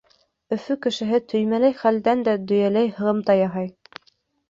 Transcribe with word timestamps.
Өфө 0.55 0.77
кешеһе 0.85 1.19
төймәләй 1.35 1.77
хәлдән 1.83 2.27
дә 2.31 2.37
дөйәләй 2.49 2.93
һығымта 2.99 3.41
яһай. 3.45 3.75